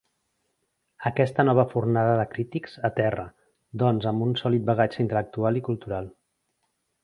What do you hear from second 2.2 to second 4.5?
de crítics aterra, doncs, amb un